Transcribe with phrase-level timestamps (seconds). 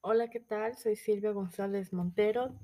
[0.00, 0.78] Hola, ¿qué tal?
[0.78, 2.54] Soy Silvia González Montero,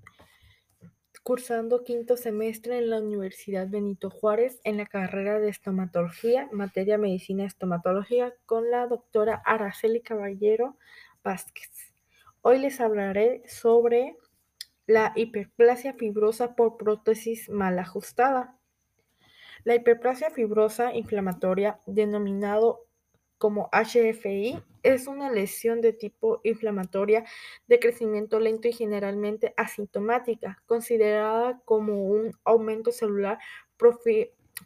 [1.23, 7.45] cursando quinto semestre en la Universidad Benito Juárez en la carrera de estomatología, materia medicina
[7.45, 10.79] estomatología, con la doctora Araceli Caballero
[11.23, 11.93] Vázquez.
[12.41, 14.17] Hoy les hablaré sobre
[14.87, 18.57] la hiperplasia fibrosa por prótesis mal ajustada.
[19.65, 22.87] La hiperplasia fibrosa inflamatoria, denominado
[23.41, 27.25] como HFI, es una lesión de tipo inflamatoria
[27.69, 33.39] de crecimiento lento y generalmente asintomática, considerada como un aumento celular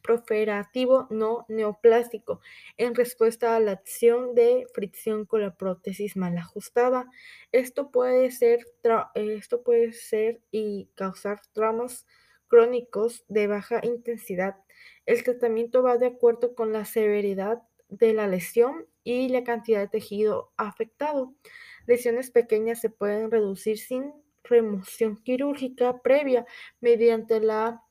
[0.03, 2.41] proferativo no neoplástico
[2.77, 7.07] en respuesta a la acción de fricción con la prótesis mal ajustada.
[7.53, 8.67] Esto puede ser,
[9.15, 12.09] esto puede ser y causar traumas
[12.49, 14.57] crónicos de baja intensidad.
[15.07, 17.63] El tratamiento va de acuerdo con la severidad
[17.99, 21.35] de la lesión y la cantidad de tejido afectado.
[21.87, 26.47] Lesiones pequeñas se pueden reducir sin remoción quirúrgica previa
[26.81, 27.83] mediante la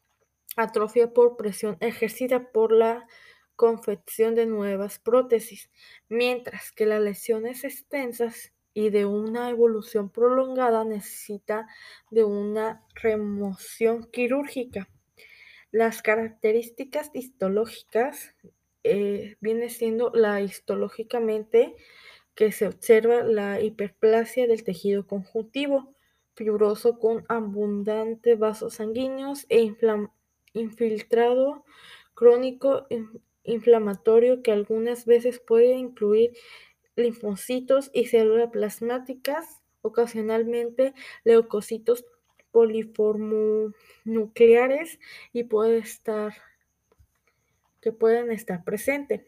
[0.55, 3.07] atrofia por presión ejercida por la
[3.55, 5.69] confección de nuevas prótesis,
[6.09, 11.67] mientras que las lesiones extensas y de una evolución prolongada necesita
[12.09, 14.89] de una remoción quirúrgica.
[15.71, 18.35] Las características histológicas
[18.83, 21.75] eh, viene siendo la histológicamente
[22.35, 25.93] que se observa la hiperplasia del tejido conjuntivo
[26.35, 29.71] fibroso con abundantes vasos sanguíneos e
[30.53, 31.63] infiltrado
[32.15, 32.87] crónico
[33.43, 36.31] inflamatorio que algunas veces puede incluir
[36.95, 42.05] linfocitos y células plasmáticas, ocasionalmente leucocitos
[42.51, 44.99] poliformonucleares
[45.33, 46.35] y puede estar
[47.83, 49.21] que pueden estar presentes.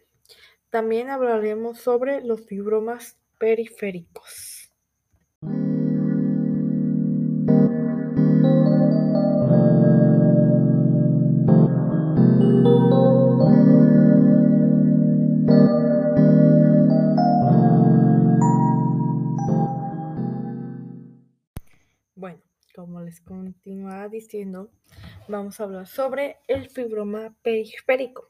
[0.69, 4.71] También hablaremos sobre los fibromas periféricos.
[22.15, 22.41] Bueno,
[22.73, 24.71] como les continuaba diciendo,
[25.27, 28.29] vamos a hablar sobre el fibroma periférico.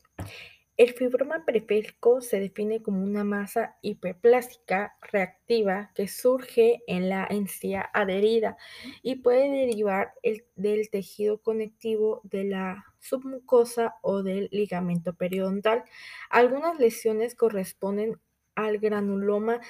[0.78, 7.90] El fibroma periférico se define como una masa hiperplástica reactiva que surge en la encía
[7.94, 8.58] adherida
[9.02, 10.14] y puede derivar
[10.56, 15.86] del tejido conectivo de la submucosa o del ligamento periodontal.
[16.30, 18.20] Algunas lesiones corresponden
[18.56, 19.62] al granuloma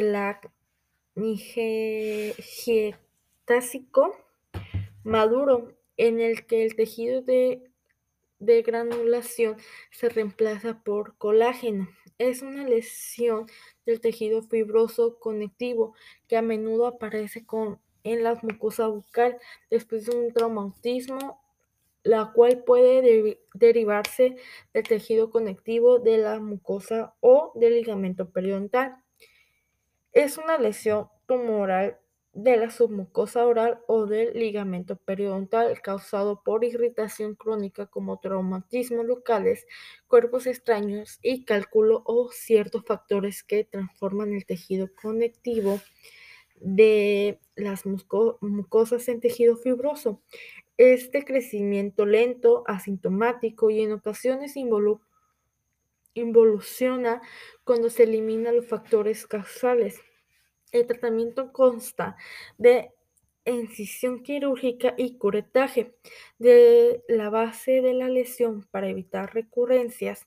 [0.00, 0.40] la
[5.02, 7.70] maduro, en el que el tejido de
[8.44, 9.56] de granulación
[9.90, 11.88] se reemplaza por colágeno.
[12.18, 13.46] Es una lesión
[13.86, 15.94] del tejido fibroso conectivo
[16.28, 19.38] que a menudo aparece con, en la mucosa bucal
[19.70, 21.42] después de un traumatismo,
[22.02, 24.36] la cual puede derivarse
[24.72, 28.96] del tejido conectivo de la mucosa o del ligamento periodontal.
[30.12, 31.98] Es una lesión tumoral
[32.34, 39.66] de la submucosa oral o del ligamento periodontal causado por irritación crónica como traumatismos locales,
[40.08, 45.80] cuerpos extraños y cálculo o ciertos factores que transforman el tejido conectivo
[46.56, 50.20] de las mucosas en tejido fibroso.
[50.76, 54.56] Este crecimiento lento, asintomático y en ocasiones
[56.14, 57.22] involuciona
[57.62, 60.00] cuando se eliminan los factores causales.
[60.74, 62.16] El tratamiento consta
[62.58, 62.90] de
[63.44, 65.94] incisión quirúrgica y curetaje.
[66.38, 70.26] De la base de la lesión para evitar recurrencias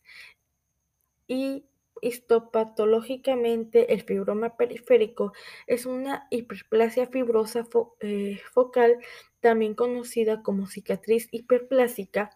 [1.27, 1.65] y
[2.01, 5.33] histopatológicamente el fibroma periférico
[5.65, 7.67] es una hiperplasia fibrosa
[7.99, 8.99] eh, focal,
[9.41, 12.29] también conocida como cicatriz hiperplásica,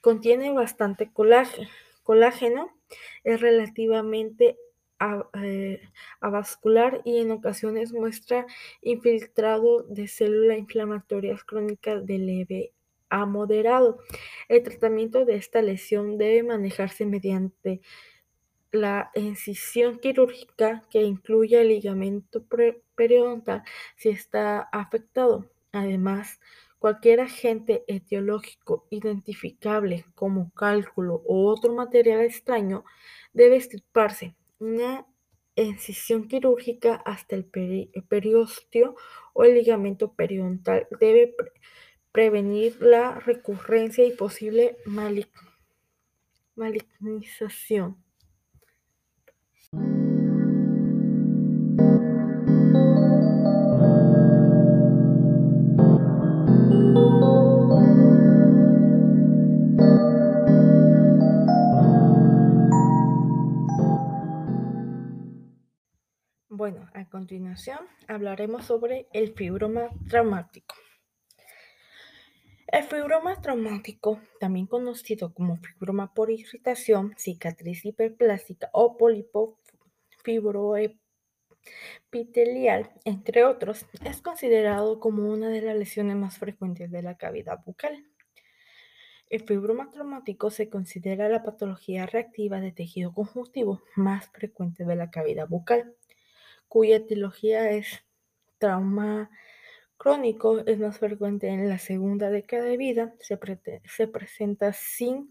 [0.00, 2.72] contiene bastante colágeno,
[3.24, 4.56] es relativamente
[6.20, 8.46] avascular y en ocasiones muestra
[8.82, 12.72] infiltrado de células inflamatorias crónicas de leve
[13.08, 13.98] a moderado.
[14.48, 17.80] El tratamiento de esta lesión debe manejarse mediante
[18.70, 22.44] la incisión quirúrgica que incluye el ligamento
[22.94, 23.62] periodontal
[23.96, 25.50] si está afectado.
[25.72, 26.38] Además,
[26.78, 32.84] cualquier agente etiológico identificable como cálculo o otro material extraño
[33.32, 35.06] debe extirparse una
[35.56, 37.44] incisión quirúrgica hasta el
[38.08, 38.94] periostio
[39.32, 41.34] o el ligamento periodontal debe
[42.12, 44.76] prevenir la recurrencia y posible
[46.54, 48.07] malignización.
[66.70, 67.78] Bueno, a continuación
[68.08, 70.74] hablaremos sobre el fibroma traumático.
[72.66, 79.58] El fibroma traumático, también conocido como fibroma por irritación, cicatriz hiperplástica o pólipo
[80.22, 87.64] fibroepitelial, entre otros, es considerado como una de las lesiones más frecuentes de la cavidad
[87.64, 88.04] bucal.
[89.30, 95.10] El fibroma traumático se considera la patología reactiva de tejido conjuntivo más frecuente de la
[95.10, 95.94] cavidad bucal
[96.68, 98.04] cuya etiología es
[98.58, 99.30] trauma
[99.96, 103.38] crónico, es más frecuente en la segunda década de vida, se,
[103.84, 105.30] se presenta sin,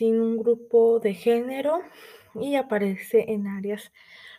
[0.00, 1.80] un grupo de género
[2.34, 3.92] y aparece en áreas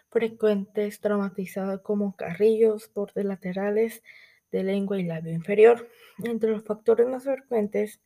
[0.09, 4.03] frecuentes traumatizadas como carrillos, bordes laterales
[4.51, 5.89] de lengua y labio inferior.
[6.23, 8.01] Entre los factores más frecuentes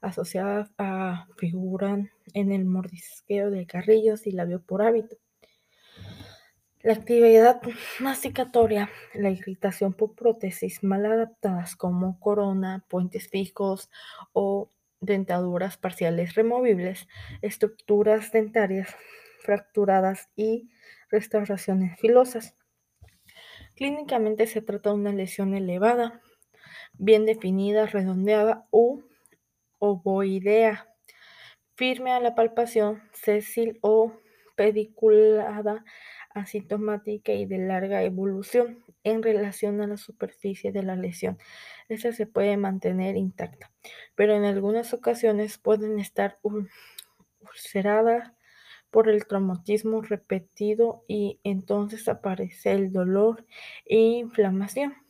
[0.00, 5.16] asociados a figuran en el mordisqueo de carrillos y labio por hábito.
[6.84, 7.62] La actividad
[7.98, 13.90] masticatoria, la irritación por prótesis mal adaptadas como corona, puentes fijos
[14.34, 14.70] o
[15.00, 17.08] dentaduras parciales removibles,
[17.40, 18.94] estructuras dentarias
[19.40, 20.68] fracturadas y
[21.08, 22.54] restauraciones filosas.
[23.76, 26.20] Clínicamente se trata de una lesión elevada,
[26.92, 29.00] bien definida, redondeada u
[29.78, 30.94] ovoidea,
[31.76, 34.12] firme a la palpación, sésil o
[34.54, 35.82] pediculada
[36.34, 41.38] asintomática y de larga evolución en relación a la superficie de la lesión.
[41.88, 43.72] Esta se puede mantener intacta,
[44.14, 46.38] pero en algunas ocasiones pueden estar
[47.40, 48.32] ulceradas
[48.90, 53.44] por el traumatismo repetido y entonces aparece el dolor
[53.86, 55.03] e inflamación.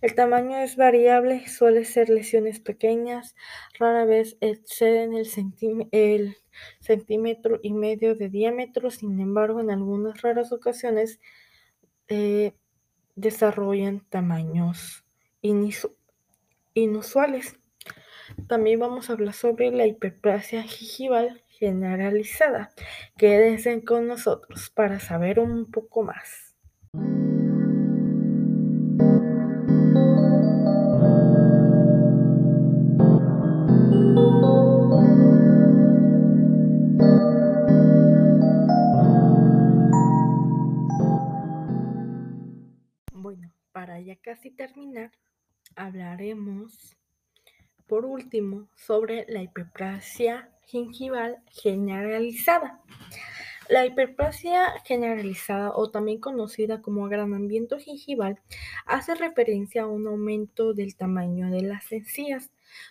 [0.00, 3.34] El tamaño es variable, suele ser lesiones pequeñas,
[3.78, 6.36] rara vez exceden el,
[6.80, 11.20] centímetro y medio de diámetro, sin embargo, en algunas raras ocasiones
[12.08, 12.52] eh,
[13.16, 15.04] desarrollan tamaños
[16.74, 17.56] inusuales.
[18.48, 22.70] También vamos a hablar sobre la hiperplasia gingival generalizada.
[23.16, 26.56] Quédense con nosotros para saber un poco más.
[44.16, 45.12] Casi terminar,
[45.76, 46.96] hablaremos
[47.86, 52.80] por último sobre la hiperplasia gingival generalizada.
[53.68, 58.40] La hiperplasia generalizada, o también conocida como agrandamiento gingival,
[58.86, 62.50] hace referencia a un aumento del tamaño de las encías,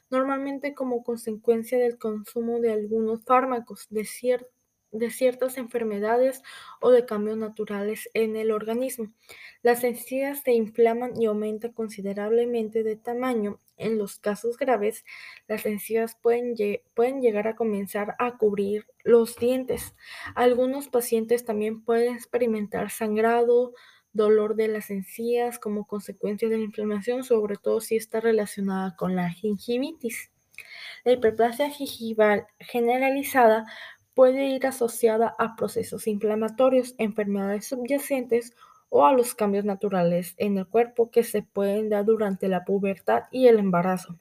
[0.09, 4.60] normalmente como consecuencia del consumo de algunos fármacos de cierto
[4.91, 6.41] de ciertas enfermedades
[6.79, 9.11] o de cambios naturales en el organismo.
[9.61, 13.59] Las encías se inflaman y aumentan considerablemente de tamaño.
[13.77, 15.05] En los casos graves,
[15.47, 16.55] las encías pueden,
[16.93, 19.95] pueden llegar a comenzar a cubrir los dientes.
[20.35, 23.73] Algunos pacientes también pueden experimentar sangrado,
[24.13, 29.15] dolor de las encías como consecuencia de la inflamación, sobre todo si está relacionada con
[29.15, 30.31] la gingivitis.
[31.03, 33.65] La hiperplasia gingival generalizada
[34.13, 38.53] puede ir asociada a procesos inflamatorios, enfermedades subyacentes
[38.89, 43.23] o a los cambios naturales en el cuerpo que se pueden dar durante la pubertad
[43.31, 44.19] y el embarazo.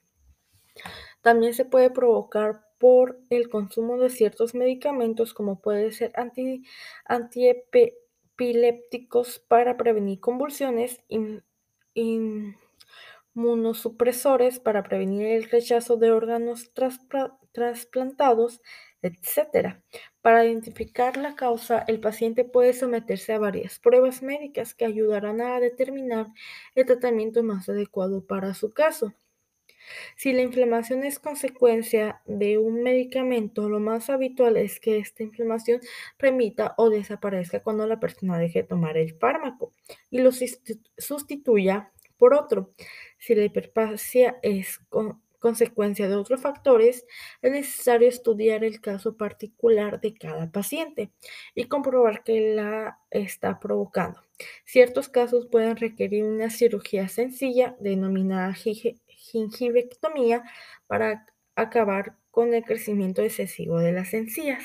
[1.22, 6.64] También se puede provocar por el consumo de ciertos medicamentos como puede ser anti,
[7.04, 11.00] antiepilépticos para prevenir convulsiones,
[13.34, 16.72] inmunosupresores para prevenir el rechazo de órganos
[17.52, 18.62] trasplantados,
[19.02, 19.80] etc.
[20.22, 25.60] Para identificar la causa, el paciente puede someterse a varias pruebas médicas que ayudarán a
[25.60, 26.26] determinar
[26.74, 29.14] el tratamiento más adecuado para su caso.
[30.16, 35.80] Si la inflamación es consecuencia de un medicamento, lo más habitual es que esta inflamación
[36.18, 39.72] remita o desaparezca cuando la persona deje de tomar el fármaco
[40.10, 40.30] y lo
[40.98, 42.72] sustituya por otro.
[43.18, 44.80] Si la hiperplasia es
[45.40, 47.06] consecuencia de otros factores,
[47.42, 51.10] es necesario estudiar el caso particular de cada paciente
[51.54, 54.22] y comprobar qué la está provocando.
[54.64, 60.44] Ciertos casos pueden requerir una cirugía sencilla denominada gingivectomía
[60.86, 64.64] para acabar con el crecimiento excesivo de las encías.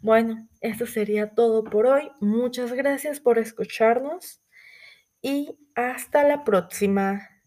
[0.00, 2.10] Bueno, esto sería todo por hoy.
[2.20, 4.40] Muchas gracias por escucharnos
[5.20, 7.39] y hasta la próxima.